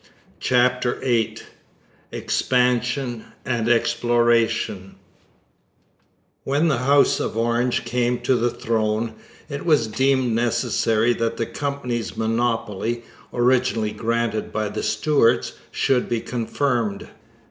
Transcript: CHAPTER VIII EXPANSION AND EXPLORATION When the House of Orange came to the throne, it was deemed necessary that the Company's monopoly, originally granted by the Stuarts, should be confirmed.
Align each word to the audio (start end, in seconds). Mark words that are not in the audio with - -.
CHAPTER 0.39 0.95
VIII 0.95 1.43
EXPANSION 2.11 3.23
AND 3.45 3.69
EXPLORATION 3.69 4.95
When 6.43 6.67
the 6.69 6.79
House 6.79 7.19
of 7.19 7.37
Orange 7.37 7.85
came 7.85 8.19
to 8.21 8.33
the 8.35 8.49
throne, 8.49 9.13
it 9.47 9.63
was 9.63 9.85
deemed 9.85 10.33
necessary 10.33 11.13
that 11.13 11.37
the 11.37 11.45
Company's 11.45 12.17
monopoly, 12.17 13.03
originally 13.31 13.91
granted 13.91 14.51
by 14.51 14.69
the 14.69 14.81
Stuarts, 14.81 15.53
should 15.69 16.09
be 16.09 16.19
confirmed. 16.19 17.07